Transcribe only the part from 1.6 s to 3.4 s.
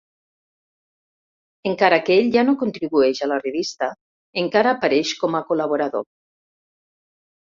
Encara que ell ja no contribueix a la